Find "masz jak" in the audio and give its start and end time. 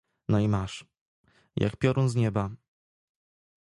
0.47-1.77